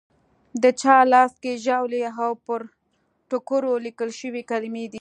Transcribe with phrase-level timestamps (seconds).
[0.63, 2.61] د چا لاس کې ژاولي او پر
[3.29, 4.89] ټوکرو لیکل شوې کلیمې دي.